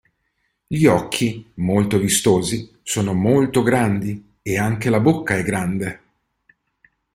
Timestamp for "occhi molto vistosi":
0.87-2.75